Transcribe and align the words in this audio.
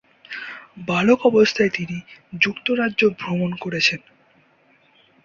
বালক 0.87 1.19
অবস্থায় 1.25 1.71
তিনি 1.73 1.97
যুক্তরাজ্য 2.39 3.01
ভ্রমণ 3.19 3.51
করেছেন। 3.55 4.01